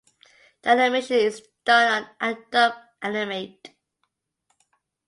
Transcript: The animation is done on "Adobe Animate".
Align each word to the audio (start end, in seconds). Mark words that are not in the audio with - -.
The 0.63 0.69
animation 0.69 1.17
is 1.17 1.47
done 1.63 2.07
on 2.19 2.33
"Adobe 2.49 2.75
Animate". 3.03 3.69